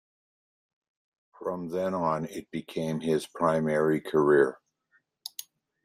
[1.37, 4.57] From then on, it became his primary career.